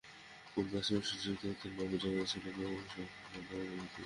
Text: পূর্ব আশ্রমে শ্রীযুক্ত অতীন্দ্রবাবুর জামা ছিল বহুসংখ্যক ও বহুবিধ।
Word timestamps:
পূর্ব 0.53 0.71
আশ্রমে 0.79 1.03
শ্রীযুক্ত 1.07 1.43
অতীন্দ্রবাবুর 1.51 1.99
জামা 2.03 2.23
ছিল 2.31 2.45
বহুসংখ্যক 2.57 3.09
ও 3.33 3.39
বহুবিধ। 3.49 3.91